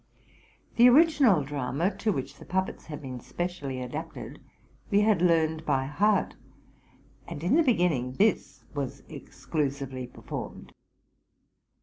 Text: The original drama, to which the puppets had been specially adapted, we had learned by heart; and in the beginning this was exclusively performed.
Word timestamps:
The 0.77 0.89
original 0.89 1.43
drama, 1.43 1.95
to 1.97 2.11
which 2.11 2.39
the 2.39 2.43
puppets 2.45 2.85
had 2.87 3.03
been 3.03 3.19
specially 3.19 3.79
adapted, 3.83 4.41
we 4.89 5.01
had 5.01 5.21
learned 5.21 5.63
by 5.63 5.85
heart; 5.85 6.35
and 7.27 7.43
in 7.43 7.55
the 7.55 7.61
beginning 7.61 8.13
this 8.13 8.63
was 8.73 9.03
exclusively 9.09 10.07
performed. 10.07 10.73